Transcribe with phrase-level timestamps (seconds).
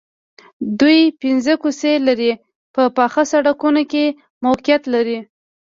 [0.79, 2.31] دوی پنځه کوڅې لرې
[2.75, 4.03] په پاخه سړکونو کې
[4.45, 5.19] موقعیت لري